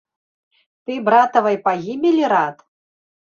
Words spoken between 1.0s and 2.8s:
братавай пагібелі рад?